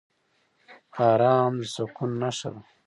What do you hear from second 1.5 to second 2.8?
د سکون نښه ده.